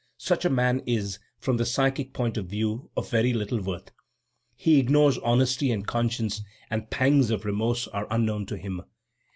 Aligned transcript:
such 0.17 0.43
a 0.43 0.49
man 0.49 0.81
is, 0.87 1.19
from 1.37 1.57
the 1.57 1.63
psychic 1.63 2.11
point 2.11 2.35
of 2.35 2.47
view, 2.47 2.89
of 2.97 3.11
very 3.11 3.33
little 3.33 3.61
worth. 3.61 3.91
He 4.55 4.79
ignores 4.79 5.19
honesty 5.19 5.71
and 5.71 5.85
conscience, 5.85 6.41
and 6.71 6.89
pangs 6.89 7.29
of 7.29 7.45
remorse 7.45 7.87
are 7.89 8.07
unknown 8.09 8.47
to 8.47 8.57
him. 8.57 8.81